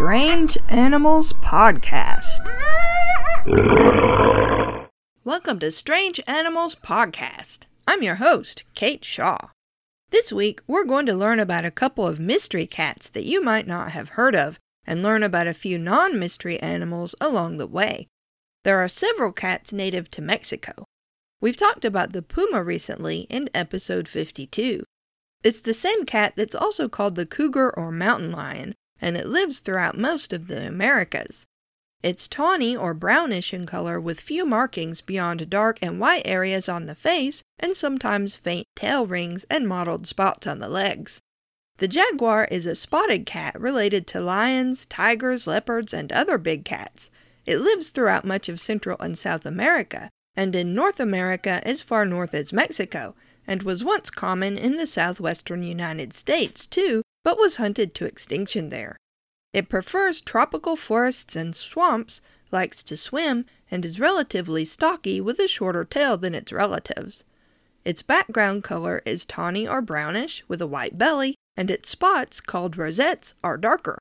[0.00, 2.40] Strange Animals Podcast.
[5.24, 7.66] Welcome to Strange Animals Podcast.
[7.86, 9.36] I'm your host, Kate Shaw.
[10.08, 13.66] This week, we're going to learn about a couple of mystery cats that you might
[13.66, 18.06] not have heard of and learn about a few non mystery animals along the way.
[18.64, 20.86] There are several cats native to Mexico.
[21.42, 24.82] We've talked about the puma recently in episode 52.
[25.44, 29.58] It's the same cat that's also called the cougar or mountain lion, and it lives
[29.58, 31.46] throughout most of the Americas.
[32.02, 36.86] It's tawny or brownish in color with few markings beyond dark and white areas on
[36.86, 41.20] the face and sometimes faint tail rings and mottled spots on the legs.
[41.76, 47.10] The jaguar is a spotted cat related to lions, tigers, leopards, and other big cats.
[47.46, 52.04] It lives throughout much of Central and South America, and in North America as far
[52.06, 53.14] north as Mexico,
[53.46, 58.68] and was once common in the southwestern United States too, but was hunted to extinction
[58.68, 58.96] there.
[59.52, 62.20] It prefers tropical forests and swamps,
[62.52, 67.24] likes to swim, and is relatively stocky with a shorter tail than its relatives.
[67.84, 72.76] Its background color is tawny or brownish with a white belly, and its spots, called
[72.76, 73.98] rosettes, are darker.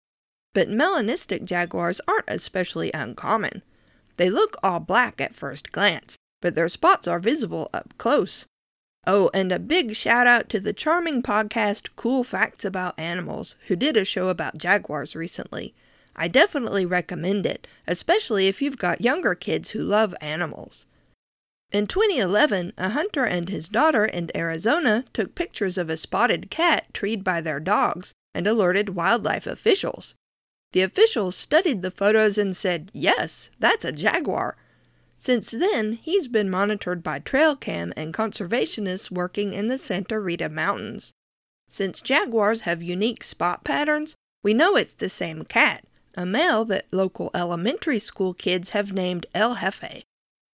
[0.54, 3.64] But melanistic jaguars aren't especially uncommon.
[4.18, 8.46] They look all black at first glance, but their spots are visible up close.
[9.08, 13.76] Oh, and a big shout out to the charming podcast Cool Facts About Animals, who
[13.76, 15.74] did a show about jaguars recently.
[16.16, 20.86] I definitely recommend it, especially if you've got younger kids who love animals.
[21.72, 26.94] In 2011, a hunter and his daughter in Arizona took pictures of a spotted cat
[26.94, 30.14] treed by their dogs and alerted wildlife officials.
[30.74, 34.58] The officials studied the photos and said, Yes, that's a jaguar.
[35.20, 40.48] Since then, he's been monitored by trail cam and conservationists working in the Santa Rita
[40.48, 41.12] Mountains.
[41.68, 46.88] Since jaguars have unique spot patterns, we know it's the same cat, a male that
[46.92, 50.04] local elementary school kids have named El Jefe.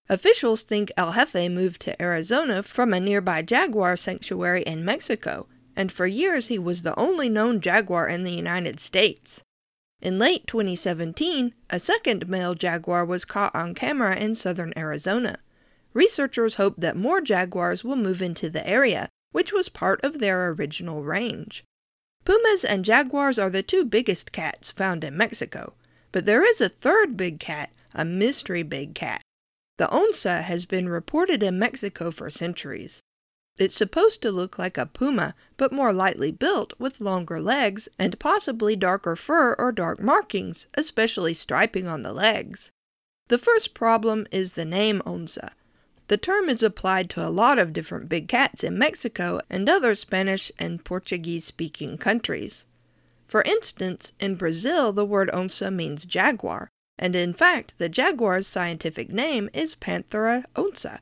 [0.09, 5.92] Officials think El Jefe moved to Arizona from a nearby jaguar sanctuary in Mexico, and
[5.92, 9.43] for years he was the only known jaguar in the United States.
[10.05, 15.39] In late 2017, a second male jaguar was caught on camera in southern Arizona.
[15.95, 20.49] Researchers hope that more jaguars will move into the area, which was part of their
[20.49, 21.64] original range.
[22.23, 25.73] Pumas and jaguars are the two biggest cats found in Mexico,
[26.11, 29.23] but there is a third big cat, a mystery big cat.
[29.77, 33.02] The onca has been reported in Mexico for centuries.
[33.58, 38.20] It's supposed to look like a puma, but more lightly built with longer legs and
[38.20, 42.71] possibly darker fur or dark markings, especially striping on the legs.
[43.30, 45.52] The first problem is the name onca.
[46.10, 49.95] The term is applied to a lot of different big cats in Mexico and other
[49.95, 52.66] Spanish and Portuguese speaking countries.
[53.26, 59.10] For instance, in Brazil, the word onca means jaguar, and in fact, the jaguar's scientific
[59.10, 60.99] name is Panthera onca,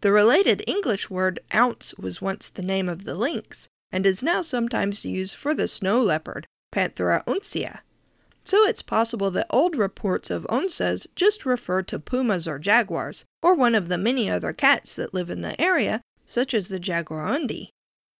[0.00, 4.42] the related English word ounce was once the name of the lynx, and is now
[4.42, 7.80] sometimes used for the snow leopard, Panthera uncia.
[8.44, 13.54] So it's possible that old reports of oncas just refer to pumas or jaguars, or
[13.54, 17.70] one of the many other cats that live in the area, such as the jaguarundi.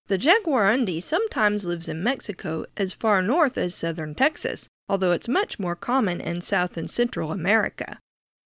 [0.09, 5.59] The jaguarundi sometimes lives in Mexico as far north as southern Texas, although it's much
[5.59, 7.99] more common in South and Central America.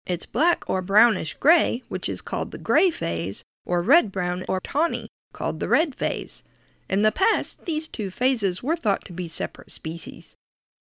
[0.07, 4.61] It's black or brownish gray, which is called the gray phase, or red brown or
[4.61, 6.43] tawny, called the red phase.
[6.89, 10.35] In the past, these two phases were thought to be separate species.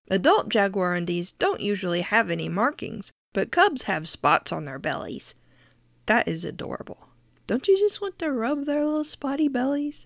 [0.10, 5.36] Adult jaguarundis don't usually have any markings, but cubs have spots on their bellies.
[6.08, 7.10] That is adorable.
[7.46, 10.06] Don't you just want to rub their little spotty bellies?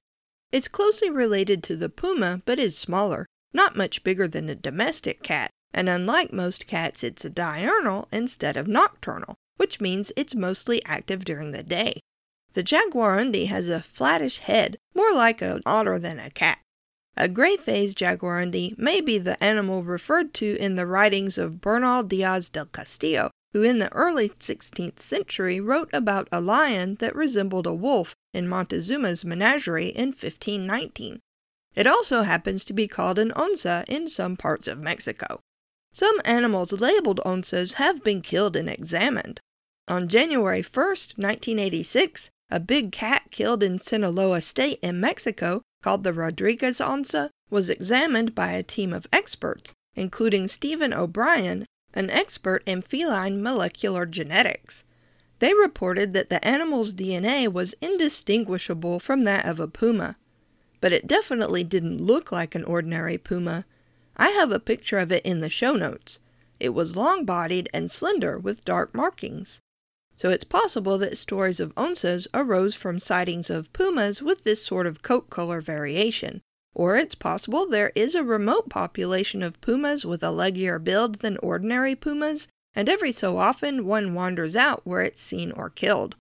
[0.52, 5.24] It's closely related to the puma, but is smaller, not much bigger than a domestic
[5.24, 11.26] cat, and unlike most cats, it's diurnal instead of nocturnal, which means it's mostly active
[11.26, 12.00] during the day.
[12.54, 16.60] The jaguarundi has a flattish head, more like an otter than a cat.
[17.18, 22.50] A gray-phased jaguarundi may be the animal referred to in the writings of Bernal Diaz
[22.50, 27.74] del Castillo, who in the early 16th century wrote about a lion that resembled a
[27.74, 31.20] wolf in Montezuma's menagerie in 1519.
[31.76, 35.40] It also happens to be called an onza in some parts of Mexico.
[35.96, 39.40] Some animals labeled oncas have been killed and examined.
[39.88, 46.12] On January 1, 1986, a big cat killed in Sinaloa State in Mexico, called the
[46.12, 51.64] Rodriguez onca, was examined by a team of experts, including Stephen O'Brien,
[51.94, 54.84] an expert in feline molecular genetics.
[55.38, 60.16] They reported that the animal's DNA was indistinguishable from that of a puma,
[60.82, 63.66] but it definitely didn't look like an ordinary puma
[64.16, 66.20] I have a picture of it in the show notes.
[66.60, 69.60] it was long bodied and slender with dark markings.
[70.16, 74.88] So it's possible that stories of onças arose from sightings of pumas with this sort
[74.88, 76.42] of coat color variation.
[76.74, 81.38] Or it's possible there is a remote population of pumas with a leggier build than
[81.38, 86.16] ordinary pumas, and every so often one wanders out where it's seen or killed.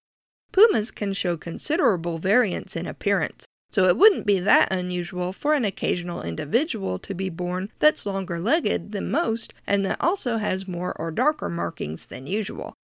[0.51, 5.65] Pumas can show considerable variance in appearance, so it wouldn't be that unusual for an
[5.65, 10.93] occasional individual to be born that's longer legged than most and that also has more
[10.99, 12.75] or darker markings than usual.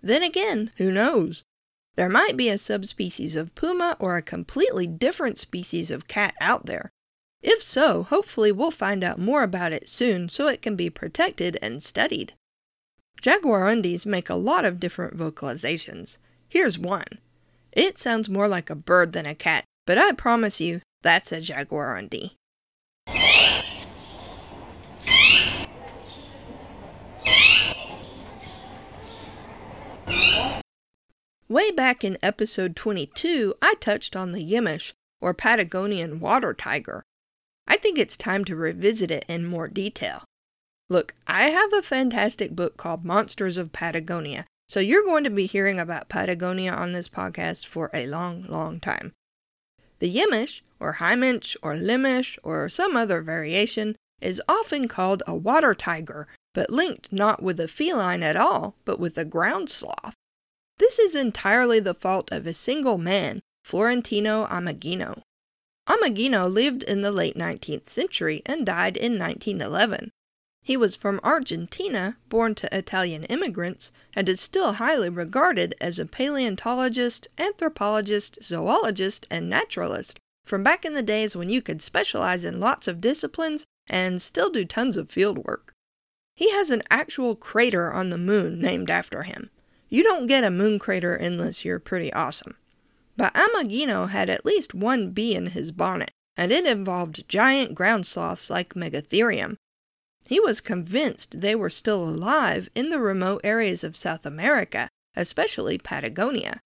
[0.00, 1.42] Then again, who knows?
[1.96, 6.66] There might be a subspecies of puma or a completely different species of cat out
[6.66, 6.90] there.
[7.42, 11.58] If so, hopefully we'll find out more about it soon so it can be protected
[11.60, 12.34] and studied.
[13.20, 16.18] Jaguarundis make a lot of different vocalizations.
[16.48, 17.18] Here's one.
[17.72, 21.40] It sounds more like a bird than a cat, but I promise you, that's a
[21.40, 22.32] jaguarundi.
[31.48, 37.04] Way back in episode 22, I touched on the Yemish, or Patagonian water tiger.
[37.68, 40.24] I think it's time to revisit it in more detail.
[40.90, 45.46] Look, I have a fantastic book called Monsters of Patagonia, so you're going to be
[45.46, 49.12] hearing about Patagonia on this podcast for a long, long time.
[49.98, 55.74] The Yemish, or Hymensch, or Limish, or some other variation, is often called a water
[55.74, 60.14] tiger, but linked not with a feline at all, but with a ground sloth.
[60.78, 65.22] This is entirely the fault of a single man, Florentino Ameghino.
[65.88, 70.10] Ameghino lived in the late 19th century and died in 1911.
[70.66, 76.06] He was from Argentina, born to Italian immigrants, and is still highly regarded as a
[76.06, 82.58] paleontologist, anthropologist, zoologist, and naturalist from back in the days when you could specialize in
[82.58, 85.72] lots of disciplines and still do tons of field work.
[86.34, 89.50] He has an actual crater on the moon named after him.
[89.88, 92.56] You don't get a moon crater unless you're pretty awesome.
[93.16, 98.04] But Ameghino had at least one bee in his bonnet, and it involved giant ground
[98.04, 99.54] sloths like Megatherium.
[100.26, 105.78] He was convinced they were still alive in the remote areas of South America, especially
[105.78, 106.60] Patagonia.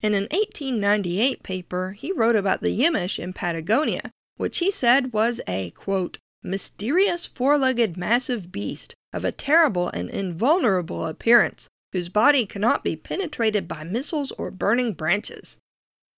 [0.00, 5.40] In an 1898 paper, he wrote about the Yemish in Patagonia, which he said was
[5.46, 12.46] a, quote, mysterious four legged massive beast of a terrible and invulnerable appearance whose body
[12.46, 15.58] cannot be penetrated by missiles or burning branches.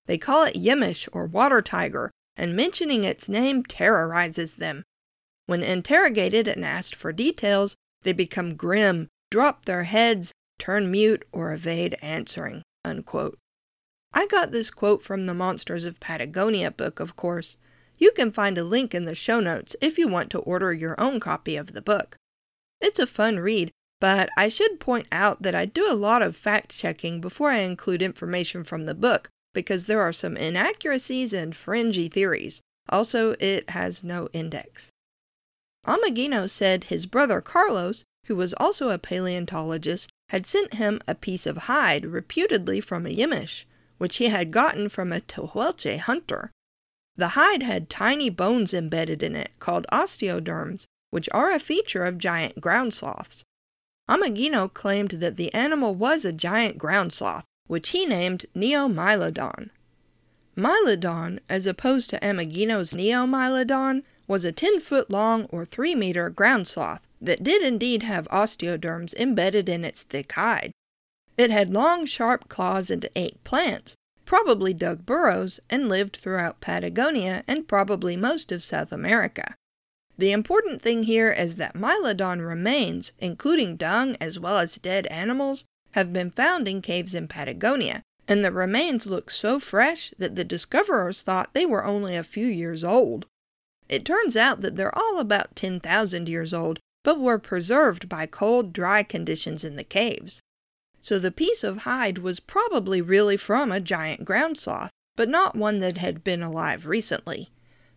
[0.07, 4.85] They call it Yemish or water tiger, and mentioning its name terrorizes them.
[5.47, 11.53] When interrogated and asked for details, they become grim, drop their heads, turn mute, or
[11.53, 12.63] evade answering.
[12.85, 13.39] Unquote.
[14.13, 17.57] I got this quote from the Monsters of Patagonia book, of course.
[17.97, 21.01] You can find a link in the show notes if you want to order your
[21.01, 22.17] own copy of the book.
[22.81, 23.73] It's a fun read
[24.05, 27.61] but I should point out that I do a lot of fact checking before I
[27.61, 32.61] include information from the book because there are some inaccuracies and fringy theories.
[32.91, 34.91] Also, it has no index.
[35.87, 41.47] Ameghino said his brother Carlos, who was also a paleontologist, had sent him a piece
[41.47, 43.65] of hide reputedly from a Yemish,
[43.99, 46.51] which he had gotten from a Tehuelche hunter.
[47.17, 52.19] The hide had tiny bones embedded in it called osteoderms, which are a feature of
[52.19, 53.45] giant ground sloths.
[54.09, 59.71] Ameghino claimed that the animal was a giant ground sloth, which he named Neomylodon.
[60.57, 66.67] Mylodon, as opposed to Ameghino's Neomylodon, was a 10 foot long or 3 meter ground
[66.67, 70.73] sloth that did indeed have osteoderms embedded in its thick hide.
[71.37, 77.43] It had long, sharp claws and ate plants, probably dug burrows, and lived throughout Patagonia
[77.47, 79.55] and probably most of South America.
[80.17, 85.65] The important thing here is that Mylodon remains, including dung as well as dead animals,
[85.93, 90.45] have been found in caves in Patagonia, and the remains look so fresh that the
[90.45, 93.27] discoverers thought they were only a few years old.
[93.89, 98.73] It turns out that they're all about 10,000 years old, but were preserved by cold,
[98.73, 100.41] dry conditions in the caves.
[101.01, 105.55] So the piece of hide was probably really from a giant ground sloth, but not
[105.55, 107.51] one that had been alive recently.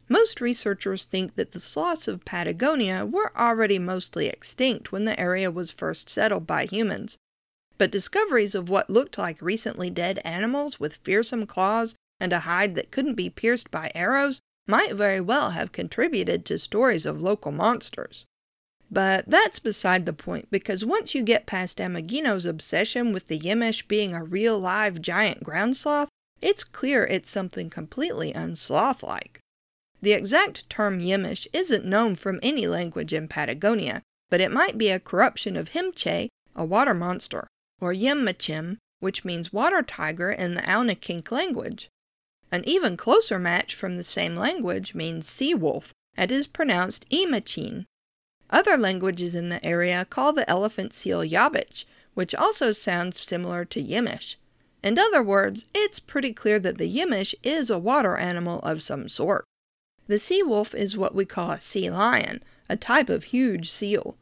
[0.09, 5.49] Most researchers think that the sloths of Patagonia were already mostly extinct when the area
[5.49, 7.17] was first settled by humans.
[7.77, 12.75] But discoveries of what looked like recently dead animals with fearsome claws and a hide
[12.75, 17.51] that couldn't be pierced by arrows might very well have contributed to stories of local
[17.51, 18.25] monsters.
[18.89, 23.87] But that's beside the point because once you get past Ameghino's obsession with the Yemish
[23.87, 26.09] being a real live giant ground sloth,
[26.41, 29.39] it's clear it's something completely unsloth like.
[30.01, 34.89] The exact term Yemish isn't known from any language in Patagonia, but it might be
[34.89, 37.47] a corruption of Himche, a water monster,
[37.81, 41.89] or Yemmachim, which means water tiger in the Aonikenk language.
[42.51, 47.85] An even closer match from the same language means sea wolf, and is pronounced Imachin.
[48.49, 53.83] Other languages in the area call the elephant seal Yabich, which also sounds similar to
[53.83, 54.35] Yimish.
[54.83, 59.09] In other words, it's pretty clear that the Yimish is a water animal of some
[59.09, 59.43] sort.
[60.07, 64.15] The sea wolf is what we call a sea lion, a type of huge seal.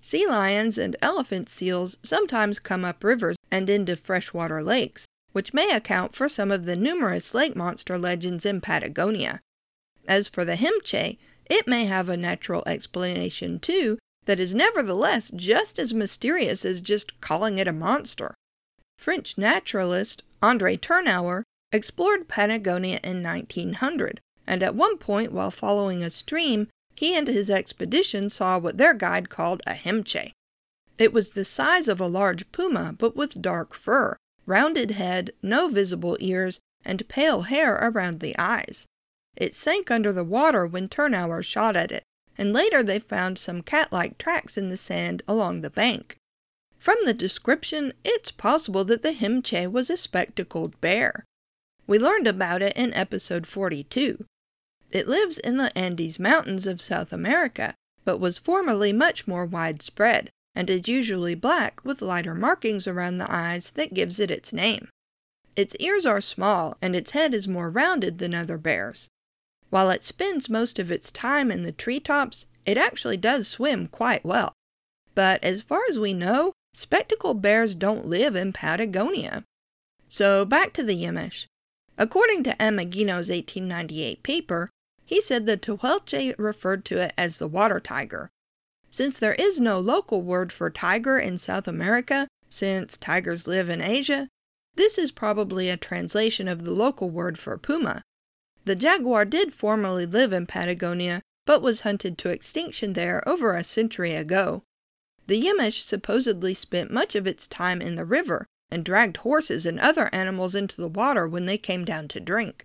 [0.00, 5.05] Sea lions and elephant seals sometimes come up rivers and into freshwater lakes,
[5.36, 9.42] which may account for some of the numerous lake monster legends in Patagonia.
[10.08, 15.78] As for the Himche, it may have a natural explanation too that is nevertheless just
[15.78, 18.32] as mysterious as just calling it a monster.
[18.96, 26.08] French naturalist Andre Tournouër explored Patagonia in 1900, and at one point while following a
[26.08, 30.32] stream, he and his expedition saw what their guide called a hemche.
[30.96, 34.16] It was the size of a large puma, but with dark fur,
[34.46, 38.86] rounded head, no visible ears, and pale hair around the eyes.
[39.36, 42.02] It sank under the water when Tournouër shot at it,
[42.38, 46.16] and later they found some cat like tracks in the sand along the bank.
[46.78, 51.24] From the description, it's possible that the Himche was a spectacled bear.
[51.86, 54.24] We learned about it in episode 42.
[54.92, 57.74] It lives in the Andes Mountains of South America,
[58.04, 63.30] but was formerly much more widespread, and is usually black with lighter markings around the
[63.32, 64.88] eyes that gives it its name.
[65.54, 69.08] Its ears are small, and its head is more rounded than other bears.
[69.68, 74.24] While it spends most of its time in the treetops, it actually does swim quite
[74.24, 74.54] well.
[75.14, 79.44] But as far as we know, spectacled bears don't live in Patagonia.
[80.08, 81.46] So back to the Yimish.
[81.98, 84.70] According to Ameghino's 1898 paper,
[85.04, 88.30] he said the Tehuelche referred to it as the water tiger.
[88.90, 93.82] Since there is no local word for tiger in South America, since tigers live in
[93.82, 94.28] Asia,
[94.76, 98.02] this is probably a translation of the local word for puma.
[98.64, 103.64] The jaguar did formerly live in Patagonia, but was hunted to extinction there over a
[103.64, 104.62] century ago.
[105.26, 109.78] The Yimish supposedly spent much of its time in the river and dragged horses and
[109.80, 112.64] other animals into the water when they came down to drink.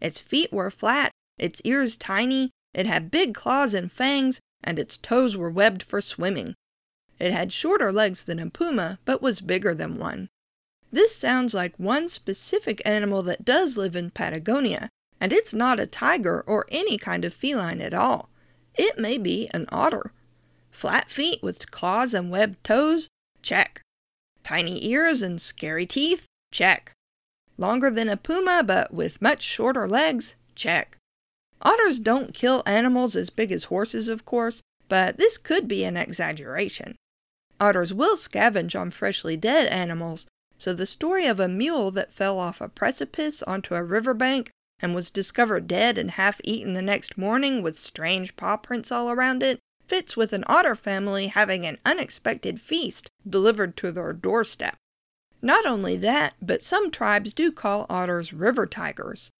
[0.00, 4.96] Its feet were flat, its ears tiny, it had big claws and fangs, and its
[4.96, 6.54] toes were webbed for swimming.
[7.18, 10.28] It had shorter legs than a puma, but was bigger than one.
[10.92, 14.88] This sounds like one specific animal that does live in Patagonia,
[15.20, 18.30] and it's not a tiger or any kind of feline at all.
[18.74, 20.12] It may be an otter.
[20.70, 23.08] Flat feet with claws and webbed toes?
[23.42, 23.82] Check.
[24.42, 26.26] Tiny ears and scary teeth?
[26.50, 26.92] Check.
[27.58, 30.34] Longer than a puma but with much shorter legs?
[30.54, 30.96] Check.
[31.62, 35.96] Otters don't kill animals as big as horses, of course, but this could be an
[35.96, 36.96] exaggeration.
[37.60, 40.26] Otters will scavenge on freshly dead animals,
[40.56, 44.50] so the story of a mule that fell off a precipice onto a riverbank
[44.80, 49.10] and was discovered dead and half eaten the next morning with strange paw prints all
[49.10, 54.76] around it, fits with an otter family having an unexpected feast delivered to their doorstep.
[55.42, 59.30] Not only that, but some tribes do call otters river tigers.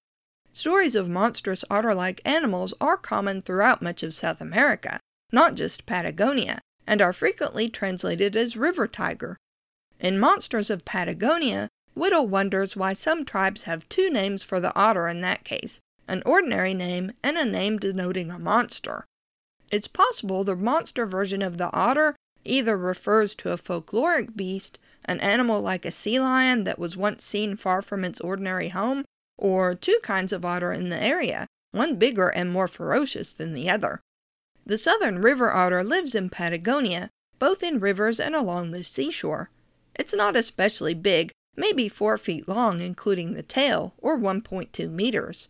[0.53, 4.99] Stories of monstrous otter like animals are common throughout much of South America,
[5.31, 9.37] not just Patagonia, and are frequently translated as river tiger.
[9.99, 15.07] In Monsters of Patagonia, Whittall wonders why some tribes have two names for the otter
[15.07, 19.05] in that case an ordinary name and a name denoting a monster.
[19.69, 25.21] It's possible the monster version of the otter either refers to a folkloric beast, an
[25.21, 29.05] animal like a sea lion that was once seen far from its ordinary home,
[29.41, 33.69] or two kinds of otter in the area, one bigger and more ferocious than the
[33.69, 33.99] other.
[34.65, 39.49] The southern river otter lives in Patagonia, both in rivers and along the seashore.
[39.95, 45.49] It's not especially big, maybe 4 feet long, including the tail, or 1.2 meters.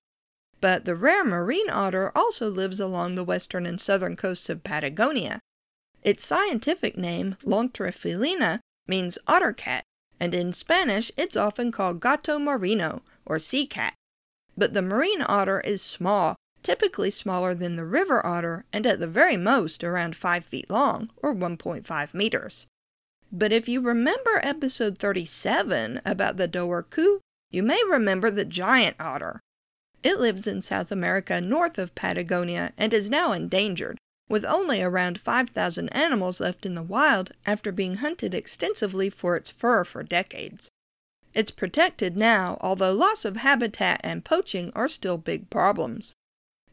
[0.62, 5.40] But the rare marine otter also lives along the western and southern coasts of Patagonia.
[6.02, 7.94] Its scientific name, Lontra
[8.88, 9.84] means otter cat,
[10.20, 13.94] and in Spanish it's often called gato marino, or sea cat.
[14.58, 19.08] But the marine otter is small, typically smaller than the river otter, and at the
[19.08, 22.68] very most around 5 feet long, or 1.5 meters.
[23.32, 29.40] But if you remember episode 37 about the Dobhar-chú, you may remember the giant otter.
[30.04, 33.98] It lives in South America north of Patagonia and is now endangered,
[34.28, 39.52] with only around 5,000 animals left in the wild after being hunted extensively for its
[39.52, 40.70] fur for decades.
[41.34, 46.14] It's protected now, although loss of habitat and poaching are still big problems.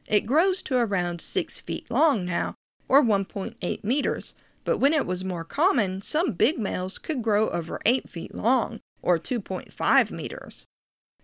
[0.06, 2.54] It grows to around 6 feet long now,
[2.88, 4.34] or 1.8 meters,
[4.64, 8.80] but when it was more common, some big males could grow over 8 feet long,
[9.02, 10.64] or 2.5 meters.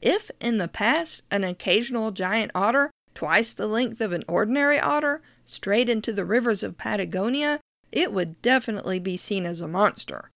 [0.01, 5.23] If in the past an occasional giant otter, twice the length of an ordinary otter,
[5.45, 7.61] strayed into the rivers of Patagonia,
[7.91, 10.31] it would definitely be seen as a monster.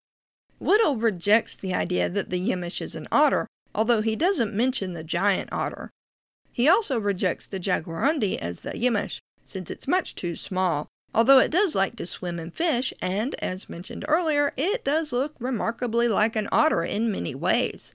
[0.61, 5.05] Whittall rejects the idea that the Yemish is an otter, although he doesn't mention the
[5.05, 5.91] giant otter.
[6.51, 11.51] He also rejects the jaguarundi as the Yemish, since it's much too small, although it
[11.51, 16.35] does like to swim and fish, and, as mentioned earlier, it does look remarkably like
[16.35, 17.95] an otter in many ways.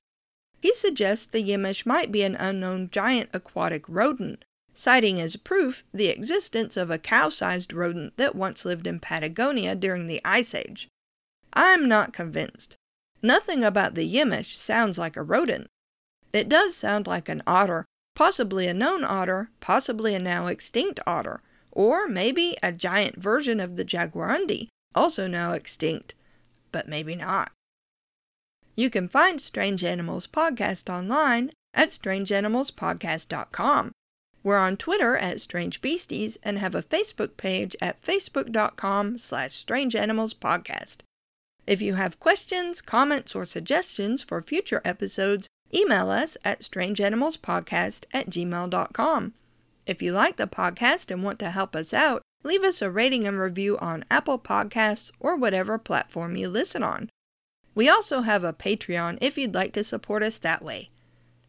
[0.62, 6.08] He suggests the Yemish might be an unknown giant aquatic rodent, citing as proof the
[6.08, 10.88] existence of a cow sized rodent that once lived in Patagonia during the Ice Age.
[11.54, 12.78] I'm not convinced.
[13.22, 15.68] Nothing about the Yemish sounds like a rodent.
[16.34, 21.42] It does sound like an otter, possibly a known otter, possibly a now extinct otter,
[21.72, 26.16] or maybe a giant version of the jaguarundi, also now extinct,
[26.72, 27.52] but maybe not.
[28.76, 33.92] You can find Strange Animals Podcast online at strangeanimalspodcast.com.
[34.44, 40.98] We're on Twitter at Strange Beasties and have a Facebook page at facebook.com slash strangeanimalspodcast.
[41.66, 48.30] If you have questions, comments, or suggestions for future episodes, email us at strangeanimalspodcast at
[48.30, 49.34] gmail.com.
[49.86, 53.28] If you like the podcast and want to help us out, leave us a rating
[53.28, 57.10] and review on Apple Podcasts or whatever platform you listen on.
[57.76, 60.90] We also have a Patreon if you'd like to support us that way.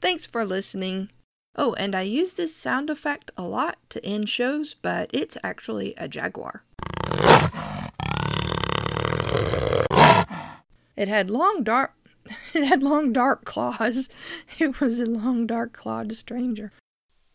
[0.00, 1.10] Thanks for listening.
[1.56, 5.94] Oh, and I use this sound effect a lot to end shows, but it's actually
[5.96, 6.64] a jaguar.
[10.96, 11.92] It had long dark
[12.54, 14.08] it had long dark claws.
[14.58, 16.72] It was a long dark clawed stranger.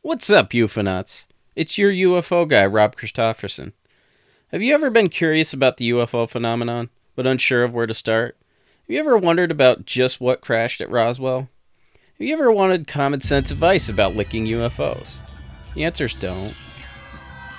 [0.01, 1.27] What's up, UFOnauts?
[1.55, 3.73] It's your UFO guy, Rob Christofferson.
[4.51, 8.37] Have you ever been curious about the UFO phenomenon, but unsure of where to start?
[8.39, 11.49] Have you ever wondered about just what crashed at Roswell?
[11.91, 15.17] Have you ever wanted common sense advice about licking UFOs?
[15.75, 16.55] The answer's don't.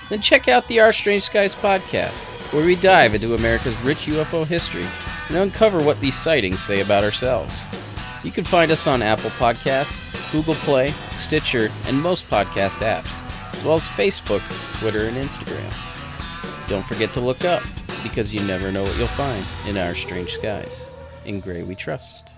[0.08, 4.46] Then check out the Our Strange Skies podcast, where we dive into America's rich UFO
[4.46, 4.86] history
[5.30, 7.64] and uncover what these sightings say about ourselves.
[8.24, 13.62] You can find us on Apple Podcasts, Google Play, Stitcher, and most podcast apps, as
[13.62, 14.42] well as Facebook,
[14.80, 15.72] Twitter, and Instagram.
[16.68, 17.62] Don't forget to look up,
[18.02, 20.84] because you never know what you'll find in our strange skies.
[21.24, 22.29] In Gray we trust.